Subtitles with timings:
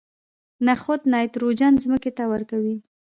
[0.67, 2.75] نخود نایتروجن ځمکې ته ورکوي.